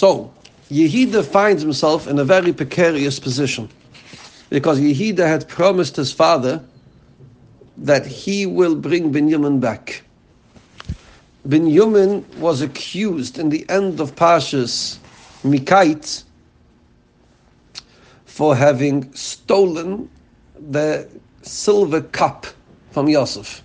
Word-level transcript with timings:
So, 0.00 0.32
Yehida 0.70 1.22
finds 1.22 1.60
himself 1.60 2.08
in 2.08 2.18
a 2.18 2.24
very 2.24 2.54
precarious 2.54 3.20
position 3.20 3.68
because 4.48 4.80
Yehida 4.80 5.26
had 5.28 5.46
promised 5.46 5.94
his 5.96 6.10
father 6.10 6.64
that 7.76 8.06
he 8.06 8.46
will 8.46 8.76
bring 8.76 9.12
Binyamin 9.12 9.60
back. 9.60 10.02
Binyamin 11.46 12.24
was 12.38 12.62
accused 12.62 13.38
in 13.38 13.50
the 13.50 13.68
end 13.68 14.00
of 14.00 14.14
Pashas 14.16 14.96
Mikait 15.44 16.24
for 18.24 18.56
having 18.56 19.12
stolen 19.12 20.08
the 20.70 21.06
silver 21.42 22.00
cup 22.00 22.46
from 22.90 23.06
Yosef. 23.06 23.62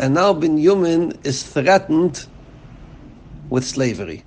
And 0.00 0.14
now 0.14 0.34
Binyamin 0.34 1.24
is 1.24 1.44
threatened 1.44 2.26
with 3.50 3.64
slavery. 3.64 4.24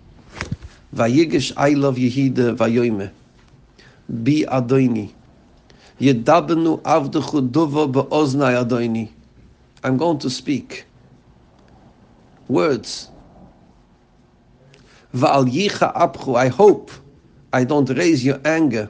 Vayigish 0.95 1.53
I 1.55 1.69
love 1.73 1.95
Yehida 1.95 2.55
Vayoime. 2.55 3.11
Bi 4.09 4.43
Adoini. 4.47 5.11
Yedabenu 5.99 6.81
avdechu 6.81 7.49
duva 7.49 7.87
be'oznai 7.91 8.63
Adoini. 8.65 9.09
I'm 9.83 9.97
going 9.97 10.19
to 10.19 10.29
speak 10.29 10.85
words. 12.47 13.09
Va'al 15.15 15.49
yicha 15.49 15.93
apchu. 15.95 16.35
I 16.35 16.49
hope 16.49 16.91
I 17.53 17.63
don't 17.63 17.89
raise 17.89 18.25
your 18.25 18.39
anger. 18.43 18.89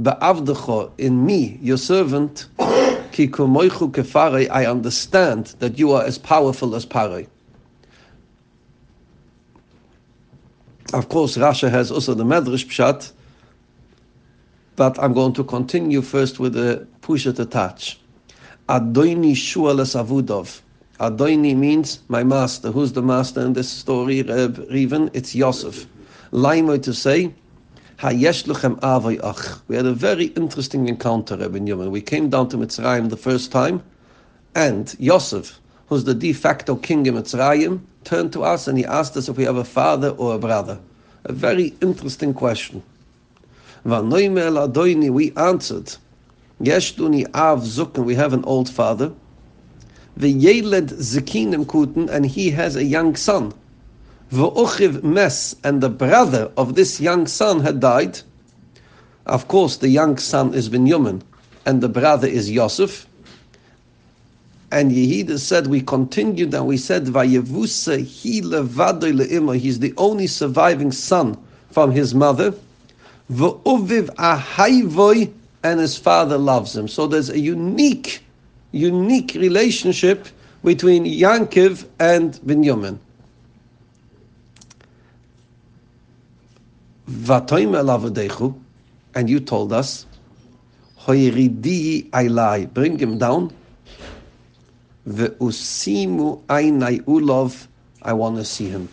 Be'avdecho 0.00 0.92
in 0.98 1.26
me, 1.26 1.58
your 1.60 1.78
servant. 1.78 2.46
Ki 3.10 3.26
kumoichu 3.26 3.90
kefarei. 3.90 4.48
I 4.50 4.66
understand 4.66 5.54
that 5.58 5.78
you 5.78 5.92
are 5.92 6.04
as 6.04 6.18
powerful 6.18 6.76
as 6.76 6.86
Parei. 6.86 7.26
Of 10.92 11.08
course, 11.08 11.36
Rashi 11.36 11.70
has 11.70 11.92
also 11.92 12.14
the 12.14 12.24
Medrash 12.24 12.66
Pshat, 12.66 13.12
but 14.74 14.98
I'm 14.98 15.12
going 15.12 15.32
to 15.34 15.44
continue 15.44 16.02
first 16.02 16.40
with 16.40 16.54
the 16.54 16.84
Pushat 17.00 17.48
touch. 17.50 18.00
Adoini 18.68 19.32
Shualas 19.32 19.94
Avudov. 19.94 20.62
Adoini 20.98 21.56
means 21.56 22.00
my 22.08 22.24
master. 22.24 22.72
Who's 22.72 22.92
the 22.92 23.02
master 23.02 23.40
in 23.40 23.52
this 23.52 23.68
story, 23.68 24.22
Reb 24.22 24.58
Riven? 24.68 25.10
It's 25.12 25.32
Yosef. 25.32 25.86
Laimo 26.32 26.82
to 26.82 26.92
say, 26.92 27.32
Hayesh 27.98 28.44
luchem 28.46 28.76
avay 28.82 29.20
ach. 29.22 29.60
We 29.68 29.76
had 29.76 29.86
a 29.86 29.92
very 29.92 30.26
interesting 30.26 30.88
encounter, 30.88 31.36
Reb 31.36 31.54
Yom. 31.68 31.88
We 31.92 32.00
came 32.00 32.30
down 32.30 32.48
to 32.48 32.56
Mitzrayim 32.56 33.10
the 33.10 33.16
first 33.16 33.52
time, 33.52 33.80
and 34.56 34.92
Yosef, 34.98 35.59
who's 35.90 36.04
the 36.04 36.14
de 36.14 36.32
facto 36.32 36.76
king 36.76 37.04
in 37.04 37.14
Mitzrayim, 37.14 37.80
turned 38.04 38.32
to 38.32 38.44
us 38.44 38.68
and 38.68 38.78
he 38.78 38.84
asked 38.86 39.16
us 39.16 39.28
if 39.28 39.36
we 39.36 39.44
have 39.44 39.56
a 39.56 39.64
father 39.64 40.10
or 40.10 40.36
a 40.36 40.38
brother. 40.38 40.78
A 41.24 41.32
very 41.32 41.74
interesting 41.82 42.32
question. 42.32 42.80
We 43.84 43.92
answered, 43.92 44.12
Yeshduni 46.62 47.26
av 47.34 47.98
we 47.98 48.14
have 48.14 48.32
an 48.32 48.44
old 48.44 48.70
father. 48.70 49.12
V'yeled 50.16 50.90
zikinim 50.90 51.66
kuten, 51.66 52.08
and 52.08 52.24
he 52.24 52.50
has 52.50 52.76
a 52.76 52.84
young 52.84 53.16
son. 53.16 53.52
V'uchiv 54.30 55.02
mes, 55.02 55.56
and 55.64 55.80
the 55.80 55.88
brother 55.88 56.52
of 56.56 56.76
this 56.76 57.00
young 57.00 57.26
son 57.26 57.60
had 57.60 57.80
died. 57.80 58.20
Of 59.26 59.48
course, 59.48 59.78
the 59.78 59.88
young 59.88 60.18
son 60.18 60.54
is 60.54 60.68
Binyamin, 60.68 61.22
and 61.66 61.80
the 61.80 61.88
brother 61.88 62.28
is 62.28 62.48
Yosef. 62.48 63.08
And 64.72 64.92
Yehida 64.92 65.38
said, 65.38 65.66
we 65.66 65.80
continued 65.80 66.54
and 66.54 66.66
we 66.66 66.76
said, 66.76 67.06
he 67.06 67.12
levadoy 67.12 69.12
le'ima. 69.12 69.58
He's 69.58 69.80
the 69.80 69.92
only 69.96 70.28
surviving 70.28 70.92
son 70.92 71.36
from 71.70 71.90
his 71.90 72.14
mother. 72.14 72.54
V'uviv 73.32 74.14
ahayvoy, 74.14 75.32
and 75.62 75.80
his 75.80 75.96
father 75.96 76.38
loves 76.38 76.76
him. 76.76 76.88
So 76.88 77.06
there's 77.06 77.30
a 77.30 77.38
unique, 77.38 78.24
unique 78.72 79.34
relationship 79.34 80.28
between 80.64 81.04
Yankiv 81.04 81.86
and 81.98 82.34
Binyamin. 82.46 82.98
And 89.14 89.28
you 89.28 89.40
told 89.40 89.72
us, 89.72 90.06
Hoyridi 91.00 92.08
ailai, 92.10 92.72
bring 92.72 92.98
him 92.98 93.18
down 93.18 93.52
Ve'usimu 95.06 96.42
ainai 96.48 97.02
ulov, 97.04 97.66
I 98.02 98.12
want 98.12 98.36
to 98.36 98.44
see 98.44 98.68
him. 98.68 98.88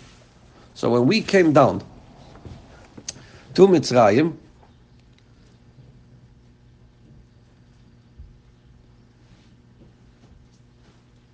So 0.74 0.90
when 0.90 1.08
we 1.08 1.22
came 1.22 1.54
down 1.54 1.84
to 3.56 3.68
Mitzrayim, 3.68 4.34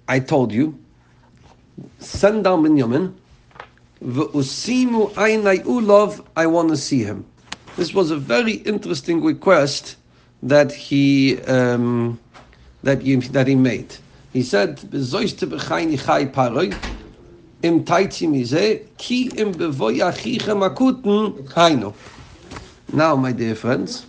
I 0.07 0.19
told 0.19 0.51
you, 0.51 0.77
send 1.99 2.43
down 2.43 2.63
Binyamin, 2.63 3.13
Ve'usimu 4.03 5.13
ainai 5.13 5.63
ulov, 5.63 6.25
I 6.35 6.47
want 6.47 6.69
to 6.69 6.77
see 6.77 7.03
him. 7.03 7.25
This 7.75 7.93
was 7.93 8.11
a 8.11 8.17
very 8.17 8.53
interesting 8.53 9.23
request 9.23 9.95
that 10.43 10.71
he 10.71 11.39
um, 11.43 12.19
that 12.83 13.01
he, 13.01 13.15
that 13.15 13.47
he 13.47 13.55
made. 13.55 13.95
He 14.33 14.41
said, 14.41 14.77
"Bezoiste 14.79 15.47
b'chayni 15.47 16.03
chay 16.03 16.25
paroi 16.25 16.75
im 17.61 17.85
taitzi 17.85 18.27
mize 18.27 18.81
ki 18.97 19.29
im 19.37 19.53
bevoy 19.53 19.99
achicha 19.99 20.55
makuten 20.57 21.47
kaino." 21.47 21.93
Now, 22.91 23.15
my 23.15 23.31
dear 23.31 23.53
friends, 23.53 24.07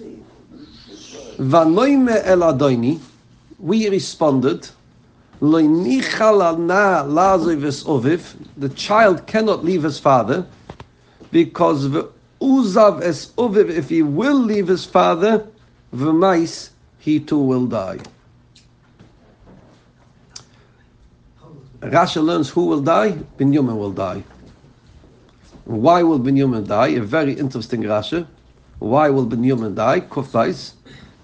vanoime 1.39 2.23
el 2.25 2.39
adoini, 2.39 3.01
we 3.59 3.89
responded, 3.91 4.67
loinichal 5.43 6.59
na 6.59 7.05
lazivis 7.05 7.85
oviv, 7.85 8.35
the 8.57 8.71
child 8.71 9.27
cannot 9.27 9.63
leave 9.63 9.83
his 9.83 9.99
father, 9.99 10.47
because 11.31 11.87
uzav 12.41 13.03
es 13.03 13.27
oviv, 13.37 13.69
if 13.69 13.91
he 13.91 14.03
will 14.03 14.39
leave 14.39 14.69
his 14.69 14.87
father, 14.87 15.47
v'mais, 15.95 16.71
he 16.99 17.21
too 17.21 17.39
will 17.39 17.67
die. 17.67 17.99
Rasha 21.85 22.25
learns 22.25 22.49
who 22.49 22.65
will 22.65 22.81
die? 22.81 23.11
Binyamin 23.37 23.77
will 23.77 23.93
die. 23.93 24.25
Why 25.67 26.03
will 26.03 26.19
Binyamin 26.19 26.67
die? 26.67 26.89
A 26.89 27.01
very 27.01 27.35
interesting 27.35 27.83
Rasha. 27.83 28.27
Why 28.79 29.11
will 29.11 29.27
Binyamin 29.27 29.75
die? 29.75 30.01
Kufais. 30.01 30.73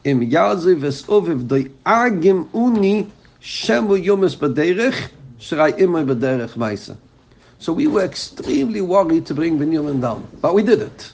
Im 0.05 0.21
yaziv 0.21 0.85
es 0.85 1.03
uviv 1.05 1.49
doi 1.49 1.71
agim 1.87 2.47
uni 2.53 3.11
shemu 3.41 4.05
yumis 4.05 4.37
baderech 4.37 5.09
shrai 5.39 5.73
imay 5.79 6.05
baderech 6.05 6.55
maisa. 6.57 6.99
So 7.59 7.73
we 7.73 7.87
were 7.87 8.05
extremely 8.05 8.83
worried 8.83 9.25
to 9.27 9.35
bring 9.35 9.59
Binyamin 9.59 10.03
down. 10.03 10.29
But 10.43 10.55
we 10.55 10.63
did 10.63 10.83
it. 10.83 11.13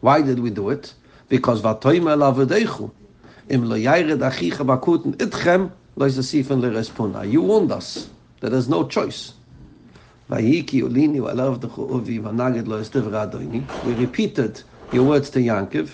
Why 0.00 0.22
did 0.22 0.38
we 0.38 0.48
do 0.48 0.70
it? 0.70 0.94
Because 1.28 1.60
vatoim 1.60 2.04
elavedechu. 2.08 2.90
Im 3.50 3.66
lo 3.66 3.76
yaired 3.76 4.20
achicha 4.20 4.64
bakuten 4.64 5.16
itchem 5.16 5.70
lo 5.96 6.06
yisasifen 6.06 6.62
le 6.62 6.70
respuna. 6.70 7.30
You 7.30 7.42
warned 7.42 7.72
us 7.72 8.08
there 8.42 8.54
is 8.54 8.68
no 8.68 8.86
choice. 8.86 9.34
By 10.28 10.42
ulini 10.42 11.20
wa 11.20 11.32
love 11.32 11.60
the 11.60 11.68
khovi 11.68 12.20
wa 12.20 12.30
naged 12.30 12.66
lo 12.66 12.80
estev 12.80 13.04
radini 13.10 13.62
we 13.84 13.94
repeated 13.94 14.62
your 14.92 15.04
words 15.04 15.30
to 15.30 15.38
yankev 15.38 15.88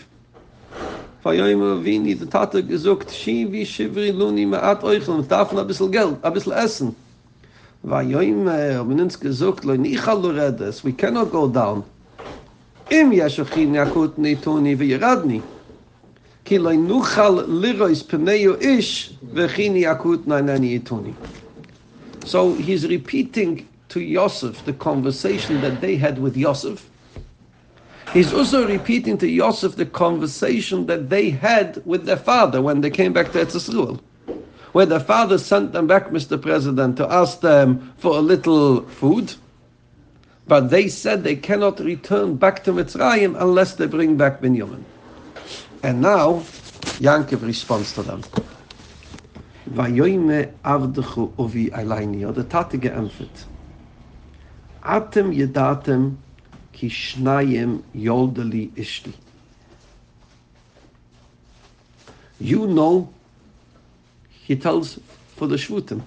for 1.20 1.34
you 1.34 1.58
know 1.58 1.76
we 1.76 1.98
need 1.98 2.20
the 2.20 2.26
tata 2.26 2.62
gesucht 2.62 3.10
shi 3.10 3.44
wie 3.44 3.64
shivri 3.64 4.12
luni 4.12 4.46
ma 4.46 4.58
at 4.58 4.82
oi 4.82 4.98
khon 4.98 5.22
tafna 5.24 5.66
bisel 5.66 5.90
geld, 5.90 6.18
a 6.22 6.30
bisel 6.30 6.54
essen. 6.54 6.96
Va 7.84 8.02
yoim 8.02 8.46
obnens 8.80 9.18
gesucht 9.18 9.64
lo 9.64 9.76
ni 9.76 9.96
lo 9.96 10.32
redes. 10.32 10.82
We 10.82 10.92
cannot 10.92 11.30
go 11.30 11.48
down. 11.48 11.84
Im 12.90 13.10
yashchi 13.10 13.66
nakut 13.66 14.16
ni 14.16 14.36
toni 14.36 14.74
ve 14.74 14.98
radni 14.98 15.42
ki 16.44 16.58
lo 16.58 16.72
nu 16.72 17.02
khol 17.02 17.44
lirois 17.46 18.02
pneyo 18.02 18.56
ish 18.62 19.10
ve 19.20 19.48
khini 19.48 19.82
akut 19.84 20.24
nanani 20.24 20.82
toni 20.82 21.14
So 22.28 22.52
he's 22.52 22.86
repeating 22.86 23.66
to 23.88 24.00
Yosef 24.00 24.62
the 24.66 24.74
conversation 24.74 25.62
that 25.62 25.80
they 25.80 25.96
had 25.96 26.18
with 26.18 26.36
Yosef. 26.36 26.90
He's 28.12 28.34
also 28.34 28.68
repeating 28.68 29.16
to 29.18 29.26
Yosef 29.26 29.76
the 29.76 29.86
conversation 29.86 30.84
that 30.86 31.08
they 31.08 31.30
had 31.30 31.82
with 31.86 32.04
their 32.04 32.18
father 32.18 32.60
when 32.60 32.82
they 32.82 32.90
came 32.90 33.14
back 33.14 33.32
to 33.32 33.38
Etzisruel. 33.38 34.00
Where 34.72 34.84
their 34.84 35.00
father 35.00 35.38
sent 35.38 35.72
them 35.72 35.86
back, 35.86 36.08
Mr. 36.08 36.40
President, 36.40 36.98
to 36.98 37.10
ask 37.10 37.40
them 37.40 37.94
for 37.96 38.18
a 38.18 38.20
little 38.20 38.82
food. 38.82 39.32
But 40.46 40.68
they 40.68 40.88
said 40.88 41.24
they 41.24 41.36
cannot 41.36 41.80
return 41.80 42.36
back 42.36 42.62
to 42.64 42.72
Mitzrayim 42.72 43.40
unless 43.40 43.76
they 43.76 43.86
bring 43.86 44.18
back 44.18 44.42
Binyamin. 44.42 44.84
And 45.82 46.02
now, 46.02 46.40
Yankov 47.00 47.42
responds 47.42 47.94
to 47.94 48.02
them. 48.02 48.22
Vayoyme 49.74 50.52
avdechu 50.64 51.32
ovi 51.36 51.70
alayni. 51.70 52.34
The 52.34 52.44
tate 52.44 52.78
geämpft. 52.78 53.46
Atem 54.82 55.32
yedatem 55.32 56.16
שניים 56.86 57.80
יולדה 57.94 58.42
לי 58.42 58.68
אשתי. 58.80 59.10
You 62.40 62.68
know, 62.68 63.08
he 64.46 64.54
tells 64.54 65.00
for 65.36 65.48
the 65.48 65.56
Shvutim, 65.56 66.02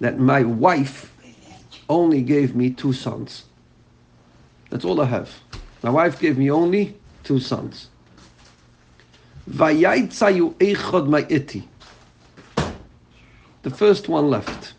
that 0.00 0.18
my 0.18 0.42
wife 0.42 1.12
only 1.88 2.22
gave 2.22 2.56
me 2.56 2.70
two 2.70 2.92
sons. 2.92 3.44
That's 4.70 4.84
all 4.84 5.00
I 5.00 5.04
have. 5.04 5.30
My 5.82 5.90
wife 5.90 6.18
gave 6.18 6.36
me 6.36 6.50
only 6.50 6.96
two 7.22 7.38
sons. 7.38 7.88
Vayaytzayu 9.48 10.54
eichod 10.54 11.06
ma'iti. 11.08 11.62
The 13.62 13.70
first 13.70 14.08
one 14.08 14.30
left, 14.30 14.72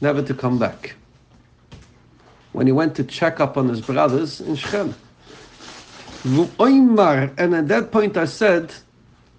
never 0.00 0.22
to 0.22 0.34
come 0.34 0.58
back. 0.58 0.94
When 2.52 2.66
he 2.66 2.72
went 2.72 2.94
to 2.96 3.04
check 3.04 3.40
up 3.40 3.56
on 3.56 3.68
his 3.68 3.80
brothers 3.80 4.40
in 4.40 4.56
Shechem. 4.56 4.94
And 6.24 7.54
at 7.54 7.68
that 7.68 7.90
point 7.90 8.16
I 8.16 8.24
said, 8.26 8.74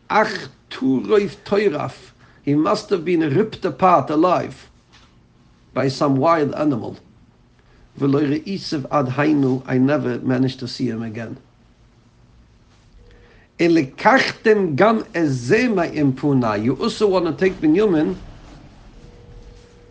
Ach 0.10 0.48
turoif 0.70 1.36
toiraf. 1.46 2.12
He 2.44 2.56
must 2.56 2.90
have 2.90 3.06
been 3.06 3.20
ripped 3.20 3.64
apart 3.66 4.10
alive 4.10 4.70
by 5.74 5.88
some 5.88 6.16
wild 6.16 6.56
animal. 6.56 6.98
I 8.02 8.06
never 9.78 10.20
managed 10.20 10.60
to 10.60 10.68
see 10.68 10.88
him 10.90 11.04
again. 11.04 11.38
You 13.60 13.68
also 16.80 17.08
want 17.08 17.26
to 17.26 17.34
take 17.38 17.54
Binyamin. 17.56 18.16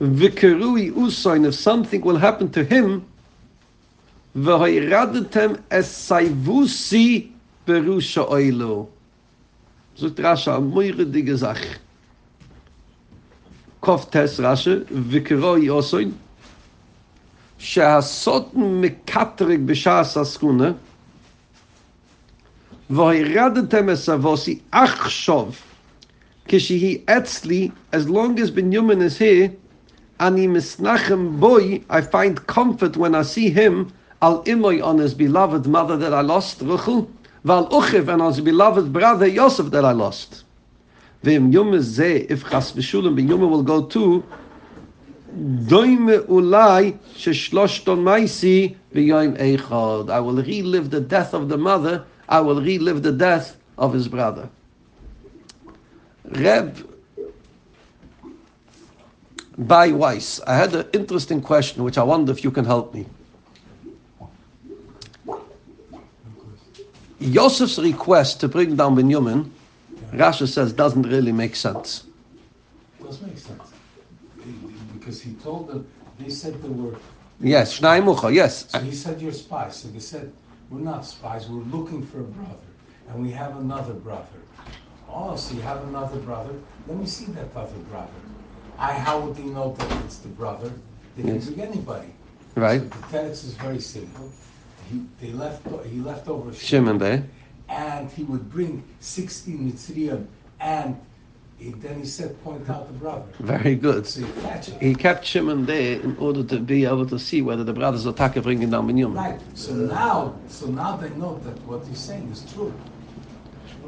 vikrui 0.01 0.93
usoin, 0.93 1.45
if 1.47 1.55
something 1.55 2.01
will 2.03 2.17
happen 2.17 2.51
to 2.51 2.65
him 2.65 3.05
ve 4.35 5.59
es 5.71 5.89
sai 5.89 6.29
vusi 6.29 7.31
berusha 7.67 8.25
oilo. 8.31 8.89
so 9.95 10.09
trasha 10.09 10.57
a 10.57 10.61
moiridige 10.61 11.37
sach 11.37 11.79
koftes 13.83 14.39
rashe 14.39 14.85
vikrui 14.85 15.69
usayn 15.69 16.13
sha 17.59 18.01
sot 18.01 18.55
me 18.55 18.91
katrik 19.07 19.67
be 19.67 19.75
sha 19.75 20.05
saskune 20.05 20.77
ve 22.89 23.03
hayradtem 23.03 23.91
es 23.91 24.07
vusi 24.07 24.61
achshov 24.73 25.57
kishi 26.47 26.79
he 26.79 27.03
as 27.09 28.09
long 28.09 28.39
as 28.39 28.53
binyumen 28.53 29.03
is 29.03 29.19
here 29.19 29.53
אני 30.21 30.47
מסנחם 30.47 31.29
בוי, 31.39 31.81
I 31.91 32.01
find 32.01 32.47
comfort 32.47 32.97
when 32.97 33.15
I 33.15 33.23
see 33.23 33.51
him, 33.51 33.93
al 34.21 34.43
imoy 34.45 34.83
on 34.83 34.99
his 34.99 35.15
beloved 35.15 35.67
mother 35.67 35.97
that 35.97 36.13
I 36.13 36.23
lost, 36.23 36.63
ועל 37.45 37.65
אוכיב 37.71 38.09
and 38.09 38.21
on 38.21 38.33
his 38.33 38.41
beloved 38.41 38.93
brother 38.93 39.27
Yosef 39.27 39.71
that 39.71 39.85
I 39.85 39.93
lost. 39.93 40.45
ואם 41.25 41.53
יום 41.53 41.79
זה, 41.79 42.19
if 42.29 42.45
חס 42.45 42.73
ושולם, 42.77 43.17
ביום 43.17 43.53
will 43.53 43.69
go 43.69 43.95
to, 43.95 44.23
דוימה 45.39 46.13
אולי 46.29 46.93
ששלושתון 47.15 48.05
מייסי 48.05 48.75
ביום 48.95 49.35
אחד. 49.37 50.11
I 50.11 50.21
will 50.21 50.43
relive 50.43 50.91
the 50.91 51.01
death 51.01 51.35
of 51.35 51.49
the 51.49 51.59
mother, 51.59 52.03
I 52.29 52.41
will 52.41 52.61
relive 52.61 53.03
the 53.03 53.13
death 53.13 53.57
of 53.79 53.93
his 53.93 54.09
brother. 54.09 54.49
Reb 56.31 56.77
Bai 59.59 59.91
Weiss, 59.91 60.41
I 60.47 60.55
had 60.55 60.73
an 60.73 60.87
interesting 60.93 61.43
question 61.43 61.83
which 61.83 61.99
I 61.99 62.05
wonder 62.05 62.31
if 62.31 62.45
you 62.45 62.53
can 62.53 62.65
help 62.65 62.95
me. 62.95 63.07
Yosef's 67.19 67.77
request 67.81 68.39
to 68.41 68.49
bring 68.49 68.77
down 68.77 68.95
Benjamin, 68.95 69.53
Rashi 70.13 70.47
says, 70.47 70.73
doesn't 70.73 71.03
really 71.03 71.33
make 71.33 71.57
sense. 71.57 72.05
It 73.01 73.05
Does 73.05 73.21
make 73.21 73.37
sense. 73.37 73.73
Because 74.95 75.21
he 75.21 75.33
told 75.35 75.67
them, 75.69 75.89
they 76.21 76.31
said 76.31 76.63
they 76.63 76.69
were, 76.69 76.97
Yes, 77.41 77.81
Shnai 77.81 78.05
Mucha, 78.05 78.33
yes. 78.33 78.71
so 78.71 78.79
he 78.79 78.93
said 78.93 79.21
you're 79.21 79.33
spies. 79.33 79.77
So 79.77 79.89
they 79.89 79.99
said, 79.99 80.33
we're 80.71 80.79
not 80.79 81.05
spies, 81.05 81.49
we're 81.49 81.63
looking 81.63 82.07
for 82.07 82.21
a 82.21 82.25
brother. 82.25 82.69
And 83.09 83.23
we 83.23 83.33
have 83.33 83.57
another 83.57 83.95
brother. 83.95 84.27
Oh, 85.09 85.35
so 85.35 85.55
you 85.57 85.63
have 85.63 85.83
another 85.89 86.19
brother? 86.21 86.55
Let 86.87 86.97
me 86.97 87.07
see 87.07 87.25
that 87.33 87.49
other 87.57 87.79
brother. 87.91 88.11
I, 88.79 88.93
how 88.95 89.19
would 89.21 89.37
they 89.37 89.43
know 89.45 89.75
that 89.79 90.05
it's 90.05 90.19
the 90.19 90.29
brother? 90.29 90.73
They 91.17 91.23
can 91.25 91.35
Yes. 91.35 91.47
bring 91.47 91.61
anybody. 91.69 92.09
Right. 92.55 92.81
So 92.81 92.87
the 92.89 93.07
text 93.11 93.45
is 93.45 93.55
very 93.55 93.81
simple. 93.81 94.31
He, 94.91 95.03
they 95.21 95.33
left, 95.33 95.67
he 95.87 95.99
left 96.01 96.29
over 96.29 96.53
Shimon 96.53 96.99
there. 96.99 97.25
and 97.69 98.11
he 98.11 98.23
would 98.25 98.51
bring 98.51 98.83
16 99.01 99.73
Mitzrayim, 99.73 100.27
and 100.61 100.97
he, 101.59 101.71
then 101.71 101.99
he 101.99 102.07
said, 102.07 102.43
point 102.45 102.71
out 102.71 102.87
the 102.87 102.95
brother. 102.95 103.25
Very 103.41 103.75
good. 103.75 104.07
So. 104.07 104.25
He 104.81 104.95
kept 104.95 105.25
Shimon 105.27 105.67
there 105.67 106.01
in 106.01 106.17
order 106.19 106.43
to 106.45 106.59
be 106.61 106.85
able 106.85 107.05
to 107.07 107.19
see 107.19 107.43
whether 107.43 107.65
the 107.65 107.73
brothers 107.75 108.07
are 108.07 108.13
taka 108.13 108.41
bringing 108.41 108.71
down 108.71 108.87
Benjamin. 108.87 109.17
Right. 109.17 109.41
So 109.55 109.73
now, 109.75 110.35
so 110.49 110.67
now 110.67 110.97
they 110.97 111.11
know 111.11 111.39
that 111.45 111.61
what 111.67 111.85
he's 111.87 111.99
saying 111.99 112.31
is 112.31 112.51
true. 112.55 112.73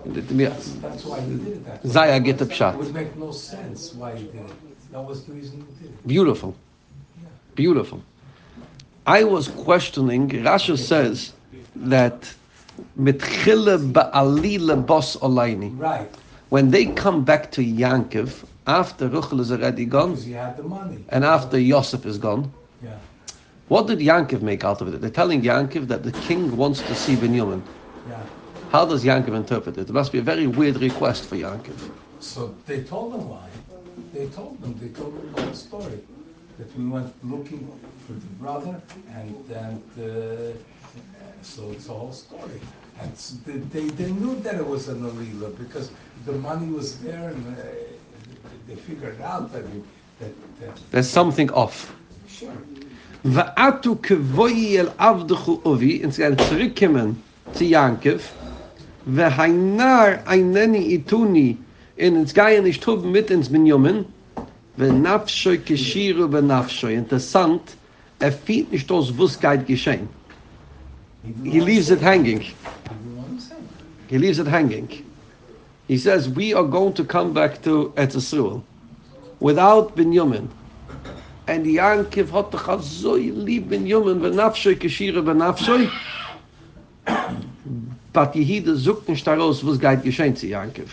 That's, 0.04 0.72
that's 0.76 1.04
why 1.04 1.20
he 1.20 1.34
did 1.36 1.46
it 1.48 1.64
that 1.66 1.84
way. 1.84 1.90
Zaya 1.90 2.20
get 2.20 2.38
the 2.38 2.44
It 2.46 2.50
pshat. 2.50 2.74
would 2.76 2.92
make 2.92 3.16
no 3.16 3.30
sense 3.32 3.94
why 3.94 4.16
he 4.16 4.24
did 4.24 4.36
it. 4.36 4.52
That 4.92 5.02
was 5.02 5.24
the 5.24 5.32
reason 5.32 5.60
did 5.80 5.90
it. 5.90 6.06
Beautiful. 6.06 6.54
Beautiful. 7.54 8.02
I 9.06 9.24
was 9.24 9.48
questioning, 9.48 10.28
Rashi 10.28 10.76
says 10.78 11.32
that 11.76 12.32
mitchile 12.98 13.92
ba'alile 13.92 14.84
bos 14.86 15.16
olaini. 15.16 15.78
Right. 15.78 16.08
When 16.48 16.70
they 16.70 16.86
come 16.86 17.24
back 17.24 17.50
to 17.52 17.62
Yankov, 17.62 18.44
after 18.66 19.08
Ruchel 19.08 19.40
is 19.40 19.52
already 19.52 19.84
gone, 19.84 20.10
Because 20.10 20.24
he 20.24 20.32
had 20.32 20.56
the 20.56 20.62
money. 20.64 21.04
and 21.08 21.24
after 21.24 21.58
Yosef 21.58 22.04
is 22.06 22.18
gone, 22.18 22.52
Yeah. 22.82 22.90
what 23.68 23.86
did 23.86 24.00
Yankov 24.00 24.42
make 24.42 24.64
out 24.64 24.80
of 24.80 24.92
it? 24.92 25.00
They're 25.00 25.10
telling 25.10 25.42
Yankov 25.42 25.86
that 25.88 26.02
the 26.02 26.12
king 26.12 26.56
wants 26.56 26.82
to 26.82 26.94
see 26.94 27.14
Benjamin. 27.16 27.62
Yeah. 28.08 28.16
How 28.70 28.84
does 28.84 29.04
Yankov 29.04 29.34
interpret 29.34 29.78
it? 29.78 29.88
It 29.88 29.92
must 29.92 30.12
be 30.12 30.18
a 30.18 30.22
very 30.22 30.46
weird 30.46 30.80
request 30.80 31.24
for 31.26 31.36
Yankov. 31.36 31.90
So 32.20 32.54
they 32.66 32.82
told 32.82 33.14
him 33.14 33.28
why. 33.28 33.46
They 34.12 34.26
told 34.28 34.60
them. 34.62 34.74
They 34.80 34.88
told 34.88 35.16
them 35.16 35.32
the 35.32 35.42
whole 35.42 35.54
story. 35.54 36.00
That 36.58 36.76
we 36.76 36.86
went 36.88 37.12
looking 37.24 37.66
for 38.06 38.12
the 38.12 38.26
brother, 38.38 38.80
and 39.16 39.34
then 39.48 39.82
the, 39.96 40.52
so 41.42 41.62
it's 41.72 41.88
a 41.88 41.92
whole 41.92 42.12
story. 42.12 42.60
And 43.00 43.10
s- 43.12 43.38
they, 43.46 43.84
they, 43.88 44.10
knew 44.10 44.34
that 44.40 44.56
it 44.56 44.66
was 44.66 44.88
an 44.88 45.00
Alila 45.00 45.56
because 45.56 45.90
the 46.26 46.32
money 46.32 46.70
was 46.70 46.98
there, 46.98 47.30
and 47.30 47.56
uh, 47.56 47.62
they 48.66 48.74
figured 48.74 49.20
out 49.22 49.50
that, 49.52 49.64
that, 50.18 50.32
that 50.60 50.76
There's 50.90 51.08
something 51.08 51.50
off. 51.52 51.94
sure. 52.28 52.52
Va'atu 53.24 53.96
kevoi 53.96 54.76
el 54.76 54.92
avdechu 54.98 55.60
ovi, 55.64 56.02
sie 56.10 56.22
werden 56.22 56.38
zurückkommen 56.38 57.22
zu 57.54 57.64
Yankov, 57.64 58.32
v'hainar 59.06 60.22
eineni 60.26 60.92
ituni, 60.94 61.56
in 62.00 62.16
ins 62.16 62.32
geier 62.32 62.62
nicht 62.62 62.82
tub 62.82 63.04
mit 63.04 63.30
ins 63.30 63.50
minjumen 63.50 64.06
wenn 64.76 65.02
nafshoy 65.02 65.58
kshiru 65.58 66.28
be 66.28 66.40
nafshoy 66.40 66.94
interessant 66.94 67.76
er 68.18 68.32
fiet 68.32 68.72
nicht 68.72 68.90
aus 68.90 69.12
was 69.18 69.38
geit 69.38 69.66
he 71.44 71.60
leaves 71.60 71.90
it 71.90 72.00
hanging. 72.00 72.44
He 74.08 74.18
leaves 74.18 74.38
it 74.38 74.46
hanging. 74.46 74.88
He 75.86 75.98
says 75.98 76.28
we 76.28 76.54
are 76.54 76.64
going 76.64 76.94
to 76.94 77.04
come 77.04 77.34
back 77.34 77.62
to 77.62 77.92
at 77.96 78.12
soul 78.12 78.64
without 79.38 79.94
binyamin 79.96 80.48
and 81.46 81.66
the 81.66 81.76
yankev 81.76 82.30
hot 82.30 82.50
doch 82.52 82.82
so 82.82 83.12
lieb 83.12 83.68
binyamin 83.68 84.20
wenn 84.22 84.34
nafshoy 84.34 84.74
kshiru 84.76 85.22
be 85.24 85.32
nafshoy 85.32 85.90
but 88.14 88.34
he 88.34 88.58
the 88.60 88.72
zukten 88.72 89.16
staros 89.16 89.62
was 89.62 89.76
geit 89.78 90.02
yankev 90.02 90.88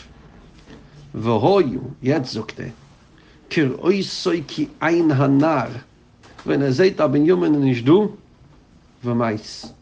והויו, 1.20 1.80
jetzt 2.02 2.34
sagt 2.34 2.60
er, 2.60 2.72
kir 3.50 3.70
oisoi 3.84 4.42
ki 4.42 4.70
ein 4.80 5.18
hanar, 5.18 5.70
wenn 6.46 6.62
er 6.62 6.74
seht, 6.74 7.02
aber 7.02 7.18
jungen 7.18 7.60
nicht 7.60 7.88
du, 7.88 8.18
ומייס. 9.04 9.74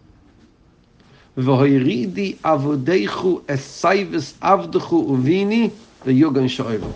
והוירידי 1.37 2.35
עבודךו 2.43 3.41
אסייבס 3.47 4.33
עבדךו 4.41 4.95
וביני 4.95 5.69
ויוגן 6.05 6.47
שאולו. 6.47 6.87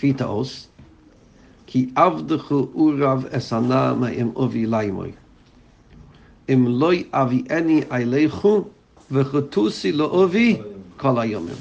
פיתה 0.00 0.24
אוס, 0.24 0.68
כי 1.66 1.88
עבדךו 1.94 2.68
אורב 2.74 3.26
אסנה 3.30 3.94
מהם 3.94 4.30
אובי 4.36 4.66
לימוי. 4.66 5.12
אם 6.48 6.64
לא 6.68 6.92
יביאני 6.94 7.82
אליכו 7.92 8.64
וחטוסי 9.10 9.92
לאובי 9.92 10.56
kol 10.98 11.16
hayomim. 11.22 11.60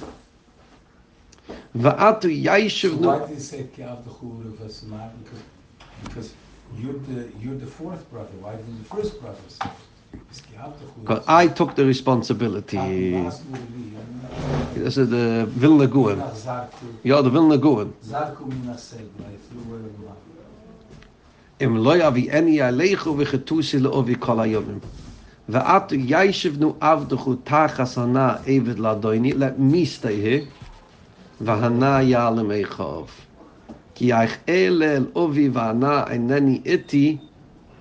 ואת 1.83 2.25
יישב 2.25 3.01
נו 3.01 3.07
why 3.07 3.19
do 3.27 3.33
you 3.33 3.39
say 3.39 3.63
ki 3.75 3.83
av 3.83 3.97
dakhu 4.05 4.25
ru 4.43 4.51
vas 4.59 4.77
because 6.03 6.29
you're 6.79 6.99
the 7.09 7.19
you're 7.41 7.59
the 7.65 7.71
fourth 7.79 8.03
brother 8.13 8.35
why 8.43 8.53
didn't 8.59 8.79
the 8.83 8.89
first 8.95 9.13
brother 9.21 9.45
Because 11.01 11.23
I 11.27 11.47
took 11.47 11.75
the 11.75 11.85
responsibility. 11.85 12.77
This 14.73 14.97
is 14.97 15.09
the 15.09 15.45
Vilna 15.61 15.87
Guen. 15.87 16.19
Yeah, 17.03 17.21
the 17.21 17.29
Vilna 17.29 17.57
Guen. 17.57 17.93
Im 21.59 21.73
loy 21.87 21.99
avi 22.09 22.23
eni 22.39 22.55
aleichu 22.69 23.15
vichetusi 23.19 23.81
le 23.83 23.89
ovi 23.89 24.15
kol 24.25 24.37
hayomim. 24.37 24.79
לא 25.48 25.58
יביא 25.58 26.16
עני 26.16 26.16
עליך 26.16 26.46
וחטוסי 26.46 26.58
לאובי 26.58 26.72
כל 26.72 26.72
היומים. 26.72 26.72
ואת 26.72 26.72
ישבנו 26.72 26.74
עבדכו 26.80 27.34
תחס 27.34 27.98
הנא 27.98 28.32
עבד 28.46 28.78
לאדוני, 28.78 29.32
let 29.32 29.58
me 29.58 30.00
stay 30.00 30.04
here, 30.04 30.44
והנא 31.40 32.00
יעלם 32.02 32.50
איכוב. 32.50 33.10
כי 33.94 34.14
איך 34.14 34.38
אלה 34.48 34.96
אל 34.96 35.06
אובי 35.14 35.48
והנא 35.48 36.04
אינני 36.10 36.60
איתי, 36.64 37.16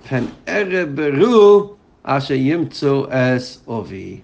פן 0.10 0.24
ערב 0.46 0.90
ברור 0.96 1.76
אשר 2.04 2.34
ימצאו 2.34 3.06
אס 3.10 3.60
אובי. 3.68 4.22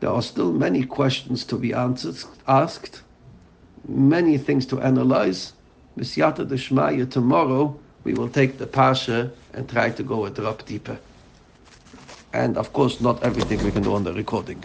There 0.00 0.10
are 0.10 0.22
still 0.22 0.52
many 0.52 0.84
questions 0.84 1.44
to 1.44 1.56
be 1.56 1.72
answered, 1.74 2.24
asked, 2.46 3.02
many 3.88 4.38
things 4.38 4.64
to 4.66 4.80
analyze. 4.80 5.52
B'siyata 5.98 6.44
d'shmaya, 6.46 7.10
tomorrow 7.10 7.76
we 8.04 8.14
will 8.14 8.28
take 8.28 8.58
the 8.58 8.66
Pasha 8.66 9.32
and 9.52 9.68
try 9.68 9.90
to 9.90 10.02
go 10.04 10.24
a 10.24 10.30
drop 10.30 10.64
deeper. 10.64 10.98
And 12.33 12.57
of 12.57 12.73
course, 12.73 12.99
not 12.99 13.23
everything 13.23 13.63
we 13.63 13.71
can 13.71 13.83
do 13.83 13.93
on 13.93 14.03
the 14.03 14.13
recording. 14.13 14.63